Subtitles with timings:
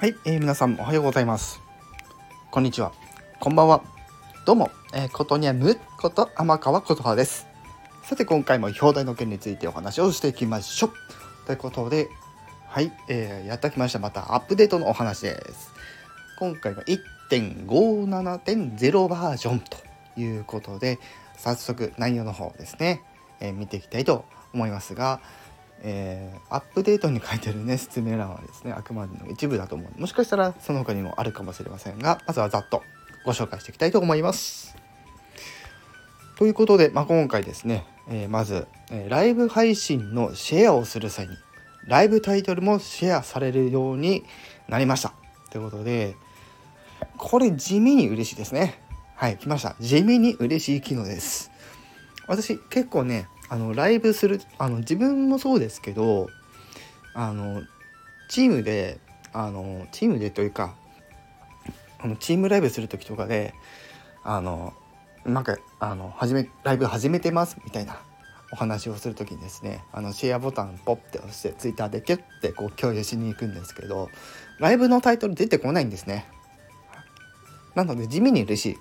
[0.00, 1.60] はい、えー、皆さんおはようございます。
[2.52, 2.92] こんにちは。
[3.40, 3.82] こんばんは。
[4.46, 7.48] どうも、えー、ことにゃむこと天川琴葉です。
[8.04, 10.92] さて今回も表題の件についてお話をしていきましょう。
[11.46, 12.10] ということで、
[12.68, 13.98] はい、えー、やってきました。
[13.98, 15.72] またアップデートのお話です。
[16.38, 19.78] 今回は1.57.0バージョンと
[20.16, 21.00] いうことで、
[21.36, 23.02] 早速内容の方ですね、
[23.40, 24.24] えー、見ていきたいと
[24.54, 25.20] 思いますが、
[25.82, 32.82] えー、アップデートに書いてるね説明欄はですねあくまでの一部だと思うもしかしたらその他にもあるかもしれませんがまずはざっと
[33.24, 34.76] ご紹介していきたいと思います。
[36.36, 41.36] ということで、まあ、今回ですね、えー、まず、えー、ライブ配信のシェアをする際に
[41.84, 44.24] ライブタイトルもシェアされるように
[44.68, 45.12] なりました。
[45.50, 46.14] ということで
[47.16, 48.80] これ地味に嬉しいですね。
[49.16, 51.50] はい来ました地味に嬉しい機能です。
[52.28, 56.28] 私結構ねあのライブするあの自分もそうですけど
[57.14, 57.62] あの
[58.28, 58.98] チームで
[59.32, 60.74] あのチームでというか
[61.98, 63.54] あのチームライブする時とかで
[64.22, 64.74] あの
[65.24, 67.98] なんかあの始めライブ始めてますみたいな
[68.52, 74.08] お話をする時にですねあのシェアボタンポッて押してツイッターでキュッてこう共有しに行くんですけど
[74.58, 76.26] ライブのタイトル出てこないんですね。
[77.74, 78.78] なので地味に嬉し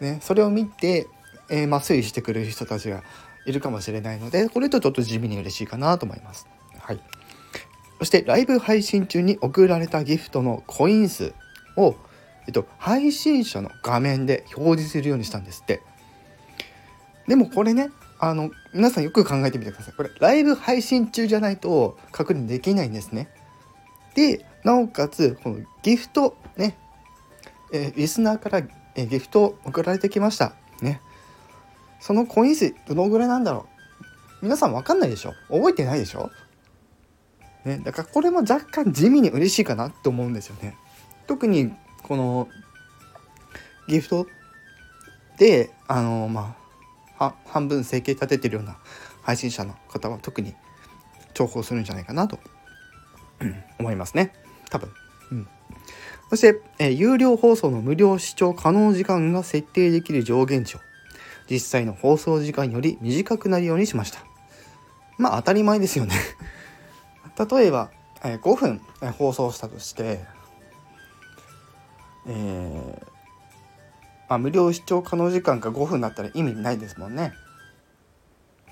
[0.00, 1.06] い、ね、それを見て、
[1.50, 3.02] えー、まあ、推移してくれる人たちが
[3.44, 6.46] いるかもしれないのでこれとちょっと地味に嬉しいかなと思います。
[6.78, 7.00] はい、
[7.98, 11.34] そしてライブ配信中に送られたギフトのコイン数
[11.76, 11.96] を、
[12.46, 15.82] えっと、配信者の画面で表示するようにしたんですって。
[17.28, 19.94] でもこれねあの皆さんよく考えてみてください。
[19.94, 23.28] これライブ配信中じゃないと確認できないんですね。
[24.14, 26.76] でなおかつこのギフトね、
[27.72, 28.62] えリスナーから、
[28.94, 30.52] えギフトを送られてきました。
[30.82, 31.00] ね。
[32.00, 33.66] そのコイン数どのぐらいなんだろ
[34.42, 34.44] う？
[34.46, 35.34] 皆さん分かんないでしょ？
[35.48, 36.30] 覚えてないでしょ？
[37.64, 40.76] ね、だからこれも若干地味に嬉しいかなって思うんですよね。
[41.26, 41.72] 特に
[42.02, 42.48] この
[43.86, 44.26] ギフト
[45.36, 46.56] であのま
[47.18, 48.78] あ半分生計立ててるような
[49.22, 50.54] 配信者の方は特に
[51.34, 52.38] 重宝するんじゃないかなと、
[53.78, 54.32] 思いますね。
[54.70, 54.90] 多分。
[55.30, 55.48] うん、
[56.30, 60.80] そして、えー、有料放送の無料視聴可能時間が設定できる上限値を
[61.50, 64.20] 実際の放送時間より短くなるようにしました。
[65.18, 66.14] まあ当たり前ですよね
[67.50, 67.90] 例えば、
[68.22, 68.80] え、5分、
[69.18, 70.24] 放送したとして、
[72.26, 73.06] えー、
[74.28, 77.32] まあ、無料視聴可能時間が5分だったら意味ないですもんね。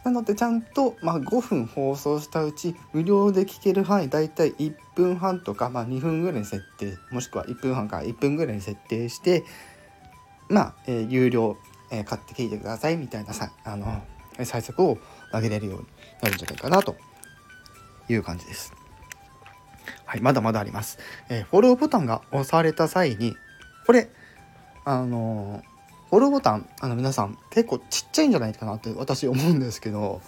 [0.05, 9.45] なのでちゃんと、まあ、5分放送したうち無料で聞ける範囲だいたい1分半とか、まあ、2分ぐらいに設定もしくは1分半から1分ぐらいに設定して
[10.49, 11.59] まあ、えー、有料
[11.91, 14.03] えー、買って聞いてくださいみたいなさあの
[14.37, 14.99] 対策を
[15.33, 15.87] 投げれるように
[16.23, 16.97] なるんじゃないかなと
[18.09, 18.73] いう感じです。
[20.05, 20.99] はい、まだまだあります。
[21.29, 23.37] えー、フォローボタンが押された際に
[23.87, 24.11] これ
[24.85, 25.63] あの
[26.11, 30.23] フォローボタンあの皆さん結構ちっちゃいんじゃないかなって私思うんですけど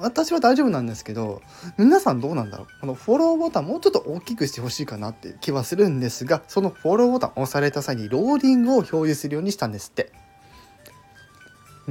[0.00, 1.42] 私は大丈夫なんですけど
[1.78, 10.12] 皆さんどうなんだろうこのフォローボタンもうちょっと大きくしてほしいかなって気はするんですがそのフォローボタン押された際にローディングを表示するようにしたんですって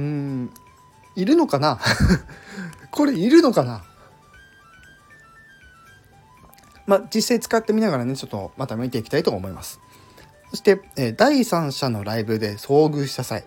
[0.00, 0.50] うん。
[1.14, 1.78] いるのかな？
[2.90, 3.84] これいるのかな？
[6.86, 9.80] まあ実際使ってみながらねちょっとまた見ていきたいと思います。
[10.50, 13.44] そして、え、第三者のライブで遭遇した際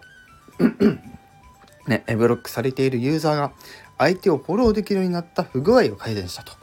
[1.86, 3.52] ね、ブロックされているユーザーが
[3.98, 6.54] 相手をフォローできるようになった不具合を改善したと。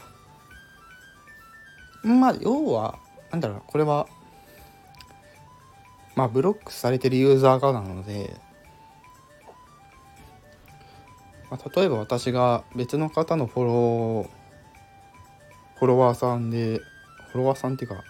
[2.02, 2.98] まあ要は
[3.30, 4.06] なんだろうこれは
[6.14, 8.34] まあブロックされているユーザーがなので
[11.50, 14.28] まあ、例えば私が別の方のフォロー
[15.78, 16.80] フォロワーさんで
[17.32, 18.04] フォロワーさんっていうか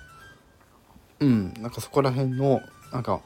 [1.20, 2.60] うんなんかそこら辺の
[2.92, 3.20] なんか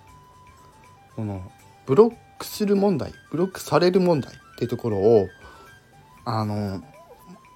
[1.16, 1.42] この
[1.86, 5.28] ブロックする問題ブロックされる問題っていうところを
[6.24, 6.82] あの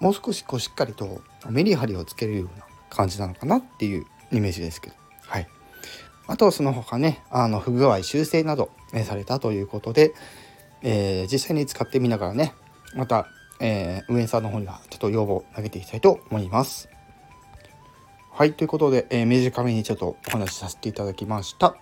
[0.00, 4.96] もう少しこうしっかりとメリハリをつけるような感じなのかなっていうイメージですけど。
[5.26, 5.48] はい。
[6.26, 10.14] あとはその他ねあの不具合修正など、ね、されたということで、
[10.82, 12.54] えー、実際に使ってみながらね
[12.94, 13.26] また、
[13.60, 16.88] えー、運営さんの方にはちょっと要望を投げていきたいと思います。
[18.30, 21.76] はいということで、えー、短めにちょっとお話しさせていただきました。